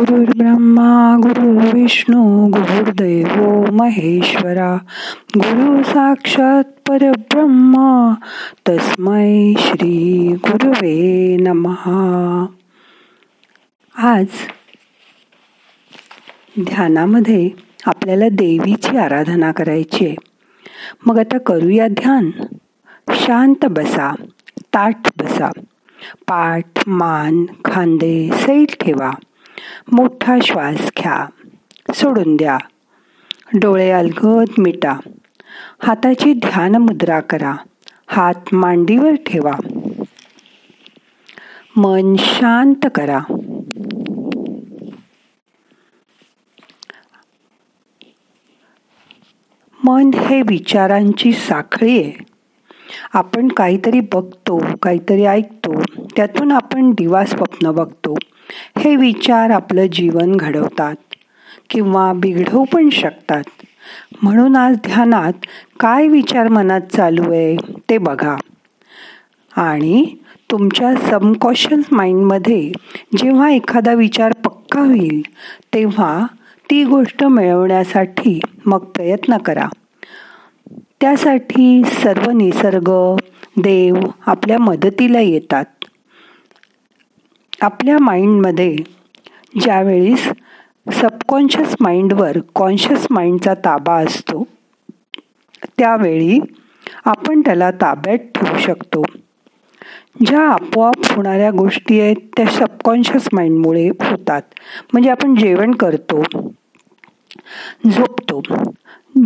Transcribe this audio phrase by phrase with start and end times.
[0.00, 4.76] ब्रह्मा गुरु विष्णू गुरुर्दैव महेश्वरा
[5.36, 8.14] गुरु साक्षात परब्रह्मा
[8.68, 12.46] तस्मै श्री गुरुवे नमहा
[13.98, 14.26] आज
[16.60, 17.50] ध्यानामध्ये
[17.86, 20.14] आपल्याला देवीची आराधना करायची आहे.
[21.06, 22.30] मग आता करूया ध्यान.
[23.10, 24.14] शांत बसा
[24.74, 25.50] ताट बसा.
[26.28, 29.10] पाठ मान खांदे सैल ठेवा.
[29.92, 31.26] मोठा श्वास घ्या.
[31.94, 32.58] सोडून द्या.
[33.54, 34.96] डोळे अलगद मिटा.
[35.82, 37.54] हाताची ध्यान मुद्रा करा.
[38.06, 39.52] हात मांडीवर ठेवा.
[41.76, 43.18] मन शांत करा.
[49.84, 52.12] मन हे विचारांची साखळी आहे.
[53.12, 55.82] आपण काहीतरी बघतो काहीतरी ऐकतो
[56.16, 58.14] त्यातून आपण दिवा स्वप्न बघतो.
[58.78, 60.94] हे विचार आपलं जीवन घडवतात
[61.70, 63.42] किंवा बिघडवू पण शकतात.
[64.22, 65.32] म्हणून आज ध्यानात
[65.80, 67.56] काय विचार मनात चालू आहे
[67.90, 68.36] ते बघा.
[69.56, 70.16] आणि
[70.50, 72.72] तुमच्या सबकॉन्शियस माइंडमध्ये
[73.16, 75.22] जेव्हा एखादा विचार पक्का होईल
[75.74, 76.26] तेव्हा
[76.70, 79.66] ती गोष्ट मिळवण्यासाठी मग प्रयत्न करा.
[81.00, 83.16] त्यासाठी सर्व निसर्ग
[83.56, 83.94] देव
[84.26, 85.75] आपल्या मदतीला येतात.
[87.60, 88.76] आपल्या माइंडमध्ये
[89.60, 90.28] ज्यावेळीस
[90.92, 94.46] सबकॉन्शियस माइंडवर कॉन्शियस माइंडचा ताबा असतो
[95.78, 96.38] त्यावेळी
[97.04, 99.02] आपण त्याला ताब्यात ठेवू शकतो.
[100.26, 104.42] ज्या आपोआप होणाऱ्या गोष्टी आहेत त्या सबकॉन्शियस माइंडमुळे होतात.
[104.92, 106.22] म्हणजे आपण जेवण करतो
[107.90, 108.42] झोपतो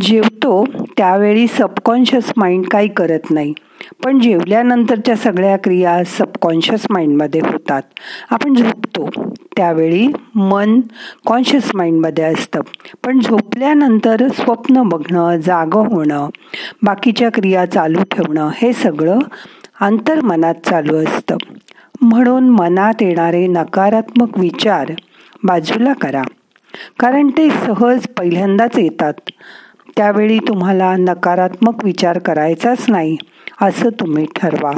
[0.00, 0.64] जेवतो
[0.96, 3.54] त्यावेळी सबकॉन्शियस माइंड काही करत नाही.
[4.04, 7.82] पण जेवल्यानंतरच्या सगळ्या क्रिया सबकॉन्शियस माइंडमध्ये होतात.
[8.30, 9.08] आपण झोपतो
[9.56, 10.80] त्यावेळी मन
[11.26, 12.60] कॉन्शियस माइंडमध्ये असतं.
[13.04, 16.28] पण झोपल्यानंतर स्वप्न बघणं जागं होणं
[16.82, 19.18] बाकीच्या क्रिया चालू ठेवणं हे सगळं
[19.80, 21.36] अंतर्मनात चालू असतं.
[22.00, 24.92] म्हणून मनात येणारे नकारात्मक विचार
[25.44, 26.22] बाजूला करा.
[26.98, 29.14] कारण ते सहज पहिल्यांदाच येतात.
[29.96, 33.16] त्यावेळी तुम्हाला नकारात्मक विचार करायचाच नाही
[33.62, 34.70] असं तुम्ही ठरवा.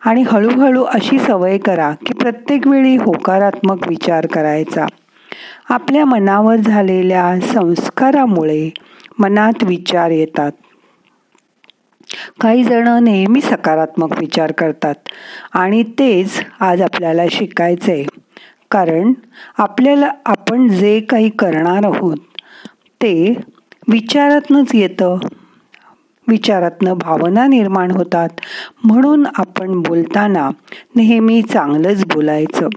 [0.00, 4.86] आणि हळूहळू अशी सवय करा की प्रत्येक वेळी होकारात्मक विचार करायचा.
[5.68, 8.70] आपल्या मनावर झालेल्या संस्कारामुळे
[9.18, 10.52] मनात विचार येतात.
[12.40, 14.94] काही जण नेहमी सकारात्मक विचार करतात
[15.52, 18.04] आणि तेच आज आपल्याला शिकायचंय.
[18.70, 19.12] कारण
[19.58, 22.16] आपल्याला आपण जे काही करणार आहोत
[22.94, 23.36] ते
[23.88, 25.18] विचारातनंच येतं.
[26.28, 28.28] विचारातनं भावना निर्माण होतात.
[28.84, 30.50] म्हणून आपण बोलताना
[30.96, 32.68] नेहमी चांगलंच बोलायचं.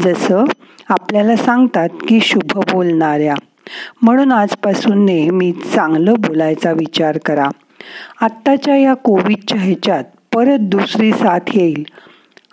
[0.00, 0.44] जसं
[0.88, 3.34] आपल्याला सांगतात की शुभ बोलणाऱ्या.
[4.02, 7.48] म्हणून आजपासून नेहमी चांगलं बोलायचा विचार करा.
[8.20, 10.04] आत्ताच्या या कोविडच्या ह्याच्यात
[10.34, 11.84] परत दुसरी साथ येईल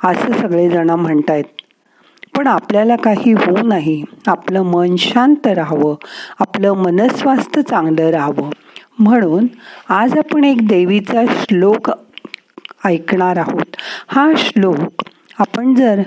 [0.03, 1.43] असं सगळेजण म्हणतायत.
[2.37, 4.03] पण आपल्याला काही होऊ नाही.
[4.27, 5.95] आपलं मन शांत राहावं.
[6.39, 8.49] आपलं मनस्वास्थ्य चांगलं राहावं.
[8.99, 9.47] म्हणून
[9.89, 11.91] आज आपण एक देवीचा श्लोक
[12.85, 13.75] ऐकणार आहोत.
[14.07, 15.03] हा श्लोक
[15.39, 16.01] आपण जर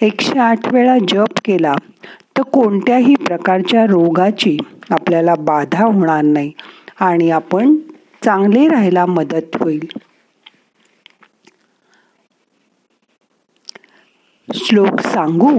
[0.00, 1.74] एकशे आठ वेळा जप केला
[2.36, 4.56] तर कोणत्याही प्रकारच्या रोगाची
[4.90, 6.52] आपल्याला बाधा होणार नाही
[7.00, 7.76] आणि आपण
[8.24, 9.88] चांगले राहायला मदत होईल.
[14.54, 15.58] श्लोक सांगू?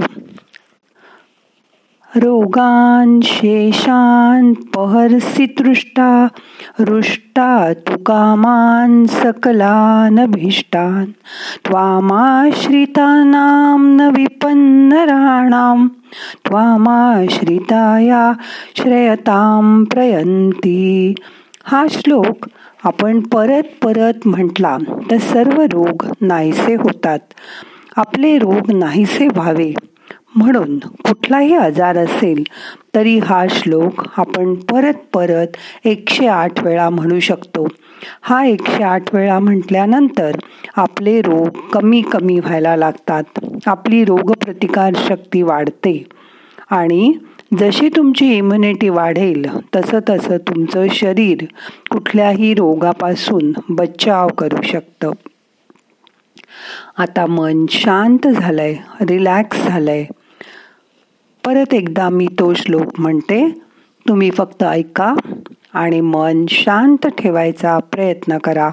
[2.16, 6.28] रोगान शेषान पहर्षि तृष्टा
[6.80, 11.04] रुष्टा तुकामान सकलानभीष्टान
[11.66, 15.88] त्वामाश्रितानाम न विपन्नराणां
[16.48, 18.32] त्वामाश्रिताया
[18.76, 21.14] श्रेयतां प्रयंती
[21.64, 22.46] हा श्लोक
[22.84, 24.76] आपण परत परत म्हटला
[25.10, 27.18] तर सर्व रोग नाहीसे होतात.
[27.96, 29.74] आपले रोग नाहीसे व्हावे.
[30.34, 32.42] म्हणून कुठलाही आजार असेल
[32.94, 35.46] तरी हा श्लोक आपण परत परत
[35.84, 37.68] एकशे आठ वेळा म्हणू शकतो.
[38.22, 40.36] हा एकशे आठ वेळा म्हटल्यानंतर
[40.76, 43.24] आपले रोग कमी कमी व्हायला लागतात.
[43.66, 46.06] आपली रोगप्रतिकार शक्ती वाढते.
[46.70, 47.12] आणि
[47.58, 49.46] जशी तुमची इम्युनिटी वाढेल
[49.76, 51.44] तसं तसं तुमचं शरीर
[51.90, 55.10] कुठल्याही रोगापासून बचाव करू शकतं.
[56.98, 60.04] आता मन शांत झालंय रिलॅक्स झालंय.
[61.44, 63.50] परत एकदा मी तो श्लोक म्हणते
[64.08, 65.14] तुम्ही फक्त ऐका
[65.72, 68.70] आणि मन शांत ठेवायचा प्रयत्न करा.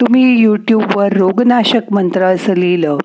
[0.00, 2.96] तुम्ही यूट्यूबवर रोगनाशक मंत्र असं लिहिलं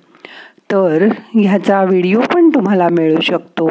[0.72, 3.70] तर ह्याचा व्हिडिओ पण तुम्हाला मिळू शकतो.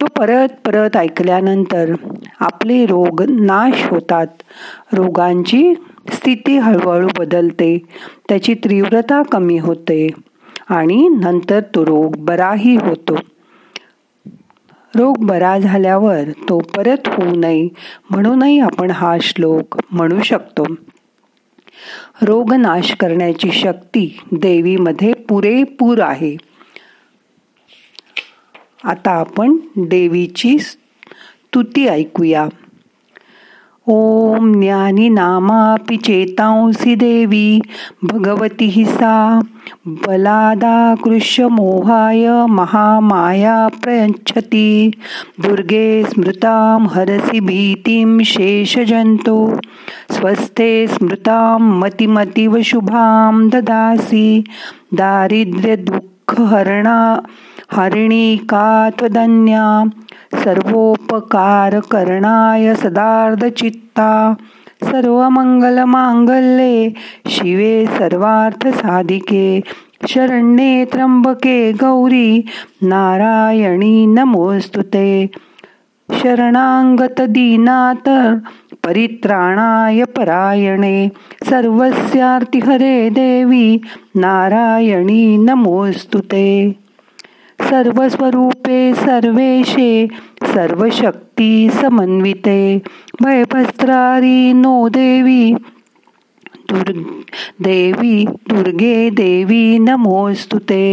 [0.00, 1.94] तो परत परत ऐकल्यानंतर
[2.40, 4.26] आपले रोग नाश होतात.
[4.92, 5.74] रोगांची
[6.12, 7.78] स्थिती हळूहळू बदलते.
[8.28, 10.08] त्याची तीव्रता कमी होते
[10.68, 13.18] आणि नंतर तो रोग बराही होतो.
[14.94, 17.68] रोग बरा झाल्यावर तो परत होऊ नये
[18.10, 20.64] म्हणूनही आपण हा श्लोक म्हणू शकतो.
[22.22, 26.36] रोग नाश करण्याची शक्ती देवीमध्ये पुरेपूर आहे.
[28.88, 32.48] आता आपण देवीची स्तुती ऐकूया.
[33.88, 37.60] ओम ज्ञानी नामापि चेतांसी देवी
[38.02, 39.40] भगवती हि सा
[41.56, 44.90] मोहाय महामाया प्रयच्छती
[45.42, 49.36] दुर्गे स्मृतां हरसि भीतिं शेषजन्तु
[50.12, 54.28] स्वस्थे स्मृतां मतिमतिव शुभां ददासि
[55.00, 56.98] दारिद्र्यदुःखहरणा
[57.72, 59.66] हरिणी त्वदन्या
[60.44, 64.12] सर्वोपकार करणाय सदार्ध चित्ता
[64.84, 66.90] सर्व मंगल मांगल्ये
[67.30, 69.60] शिवे सर्वार्थ साधिके
[70.08, 72.42] शरण्ये त्र्यंबके गौरी
[72.82, 75.26] नारायणी नमोस्तुते
[76.08, 78.08] शरणांगत दीनात
[78.84, 81.08] परित्राणाय परायणे
[81.50, 83.76] सर्वस्यार्ति हरे देवी
[84.16, 86.50] नारायणी नमोस्तुते
[87.68, 89.90] सर्वस्वरूपे सर्वेशे
[90.54, 92.60] सर्वशक्ती समन्विते
[93.22, 95.54] भयभस्त्रारी नो देवी
[96.70, 96.92] दुर्
[97.64, 98.16] देवी
[98.50, 100.86] दुर्गे देवी नमोस्तुते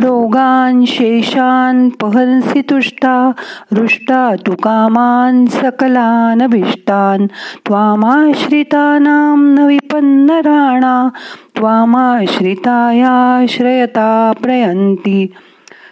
[0.00, 3.14] रोगान शेषान पहंसी तुष्टा
[3.72, 7.28] रुष्टा तु कामान् सकलानभिष्टान्
[7.66, 10.94] त्वामाश्रितानां न विपन्नराणा
[11.56, 14.08] त्वामाश्रितायाश्रयता
[14.42, 15.18] प्रयन्ति।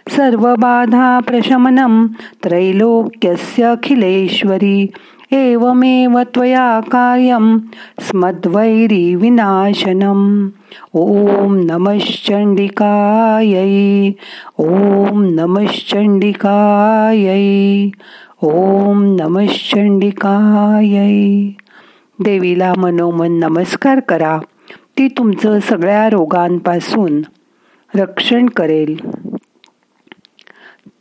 [0.09, 2.07] सर्वबाधा प्रशमनं
[2.43, 4.87] त्रैलोक्यस्यखिलेश्वरी
[5.31, 7.57] एवमेव त्वया कार्यं
[8.01, 10.49] स्मद्वैरीविनाशनम्।
[10.93, 14.11] ॐ नमश्चण्डिकायै
[14.59, 17.89] ॐ नमश्चण्डिकायै
[18.43, 21.51] ॐ नमश्चण्डिकायै
[22.19, 24.39] देवीला मनोमन नमस्कार करा।
[24.97, 27.21] ती तुमचं सगळ्या रोगांपासून
[27.95, 28.97] रक्षण करेल।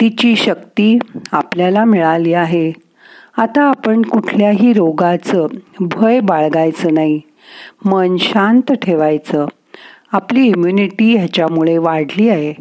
[0.01, 0.99] तिची शक्ती
[1.33, 2.73] आपल्याला मिळाली आहे.
[3.37, 5.47] आता आपण कुठल्याही रोगाचं
[5.81, 7.21] भय बाळगायचं नाही.
[7.85, 9.47] मन शांत ठेवायचं.
[10.13, 12.53] आपली इम्युनिटी ह्याच्यामुळे वाढली आहे.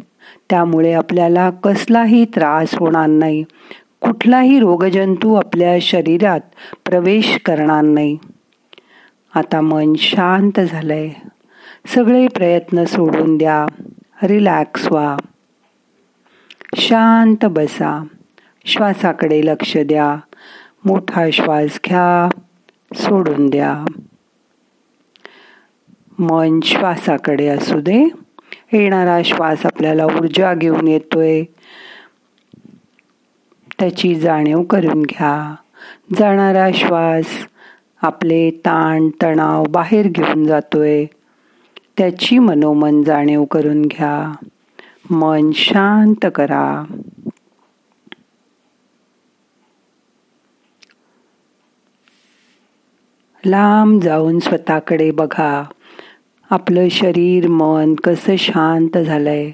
[0.50, 3.44] त्यामुळे आपल्याला कसलाही त्रास होणार नाही.
[4.00, 6.40] कुठलाही रोगजंतू आपल्या शरीरात
[6.84, 8.18] प्रवेश करणार नाही.
[9.34, 11.08] आता मन शांत झालंय.
[11.94, 13.66] सगळे प्रयत्न सोडून द्या.
[14.22, 15.16] रिलॅक्स व्हा.
[16.74, 18.04] शांत बसा.
[18.64, 20.16] श्वासाकडे लक्ष द्या.
[20.84, 22.28] मोठा श्वास घ्या.
[22.94, 23.84] सोडून द्या.
[26.18, 28.08] मन श्वासाकडे असू दे.
[28.72, 31.42] येणारा श्वास आपल्याला ऊर्जा घेऊन येतोय.
[33.78, 35.54] त्याची जाणीव करून घ्या.
[36.18, 37.26] जाणारा श्वास
[38.02, 41.04] आपले ताण तणाव बाहेर घेऊन जातोय.
[41.98, 44.32] त्याची मनोमन जाणीव करून घ्या.
[45.10, 46.84] मन शांत करा.
[53.46, 55.64] लांब जाऊन स्वतःकडे बघा.
[56.50, 59.50] आपलं शरीर मन कसं शांत झालंय.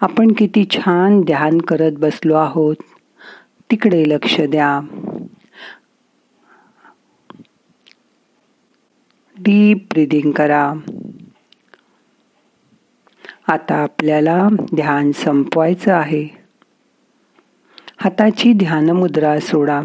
[0.00, 2.76] आपण किती छान ध्यान करत बसलो आहोत.
[3.70, 4.80] तिकडे लक्ष द्या.
[9.38, 10.72] डीप ब्रिदिंग करा.
[13.50, 16.28] आता आपल्याला ध्यान संपवायचं आहे.
[17.96, 19.82] हाताची ध्यान मुद्रा सोडा.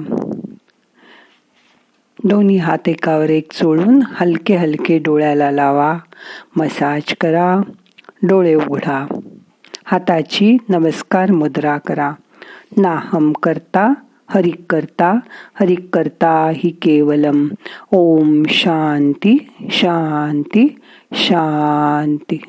[2.23, 5.97] दोन्ही हात एकावर एक चोळून हलके हलके डोळ्याला लावा.
[6.55, 7.61] मसाज करा.
[8.23, 9.19] डोळे उघडा.
[9.85, 12.11] हाताची नमस्कार मुद्रा करा.
[12.77, 13.93] नाहम करता
[14.27, 15.19] हरिक करता
[15.53, 17.47] हरिक करता हि केवलम.
[17.91, 20.79] ओम शांती शांती
[21.13, 22.41] शांती.